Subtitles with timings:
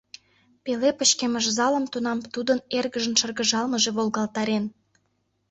[0.63, 4.65] Пеле пычкемыш залым тунам тудын эргыжын шыргыжалмыже волгалтарен.